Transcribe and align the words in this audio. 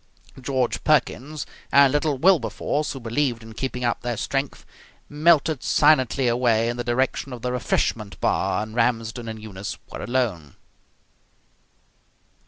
George 0.41 0.83
Perkins 0.83 1.45
and 1.71 1.93
little 1.93 2.17
Wilberforce, 2.17 2.91
who 2.93 2.99
believed 2.99 3.43
in 3.43 3.53
keeping 3.53 3.83
up 3.85 4.01
their 4.01 4.17
strength, 4.17 4.65
melted 5.07 5.61
silently 5.61 6.27
away 6.27 6.69
in 6.69 6.77
the 6.77 6.83
direction 6.83 7.31
of 7.31 7.43
the 7.43 7.51
refreshment 7.51 8.19
bar, 8.19 8.63
and 8.63 8.73
Ramsden 8.73 9.27
and 9.29 9.39
Eunice 9.39 9.77
were 9.91 10.01
alone. 10.01 10.55